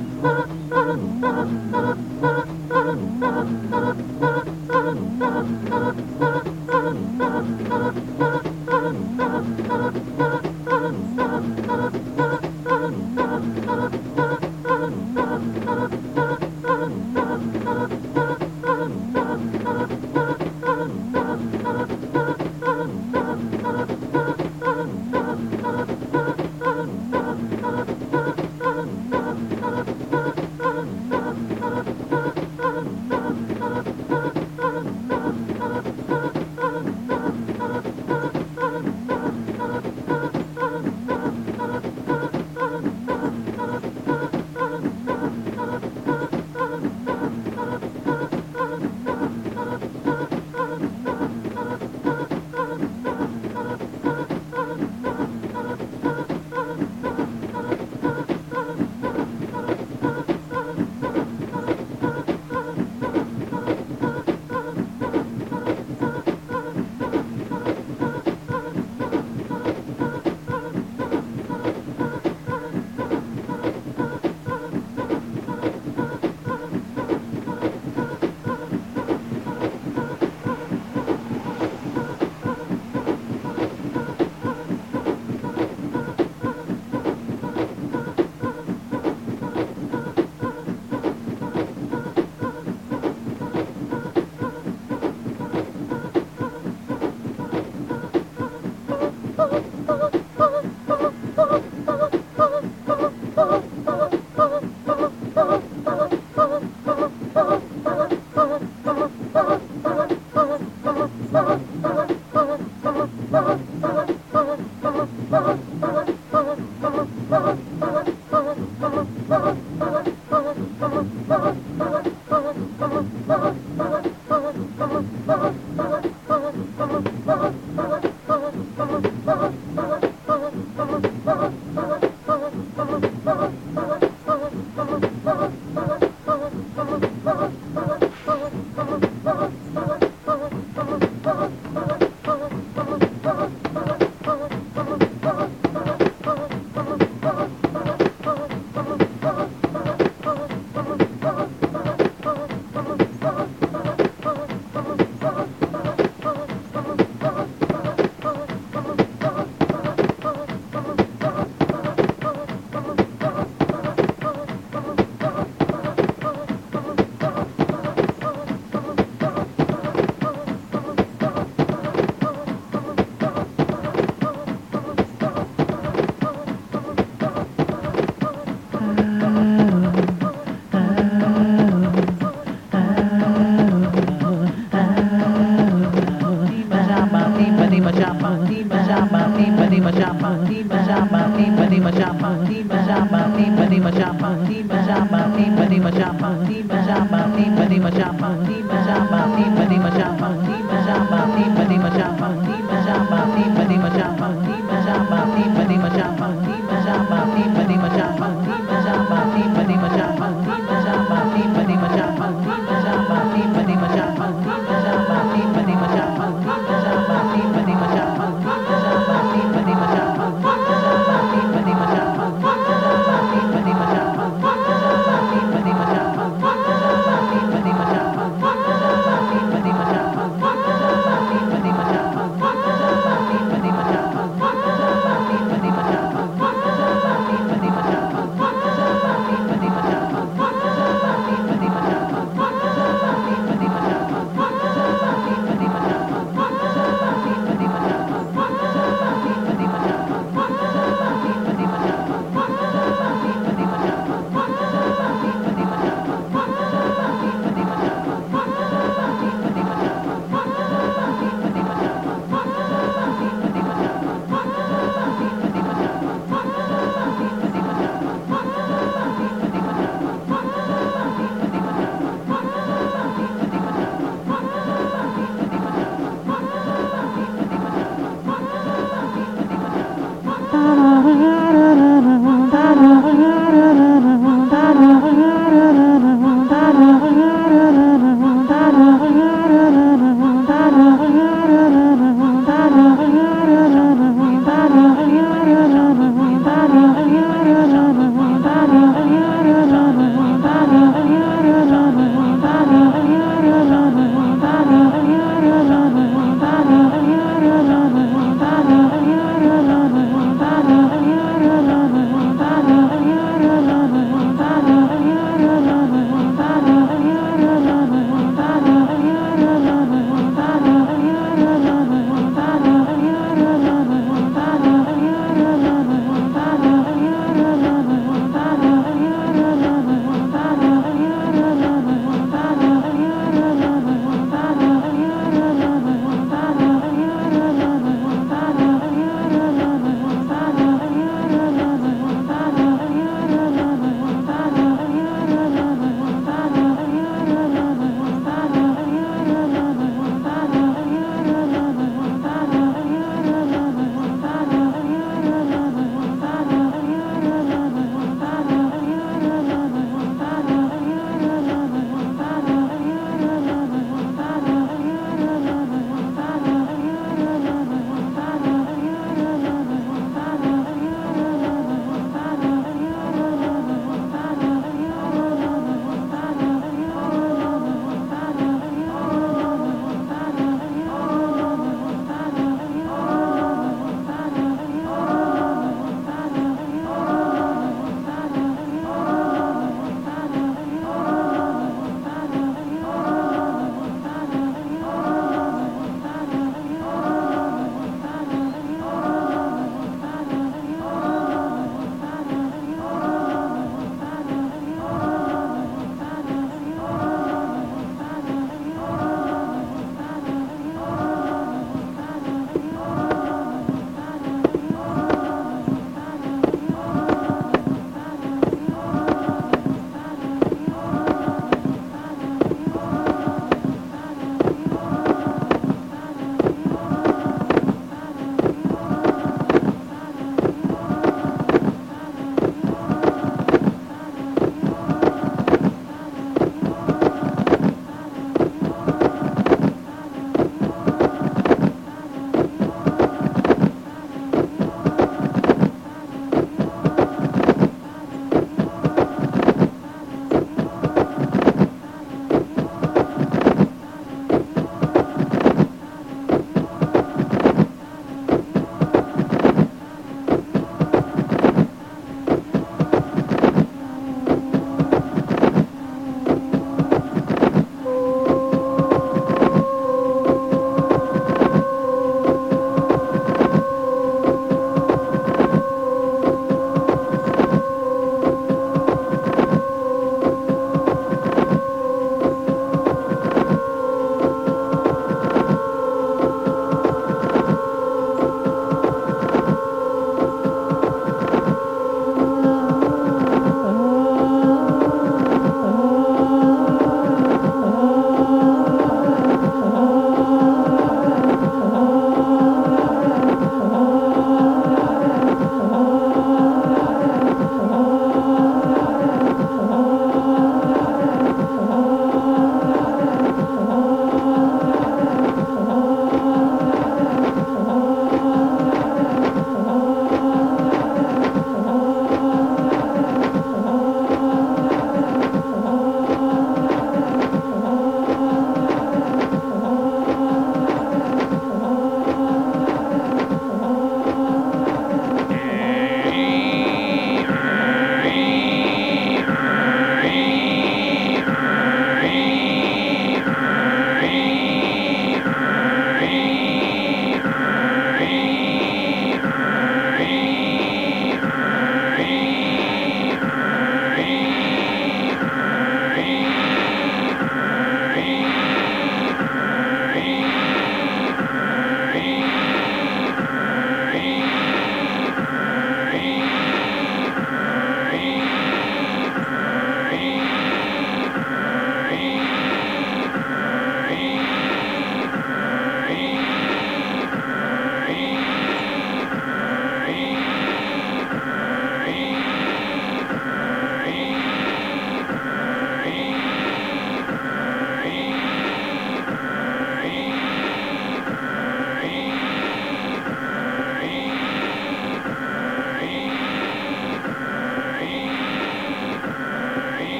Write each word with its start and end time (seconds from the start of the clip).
Padima 0.00 0.29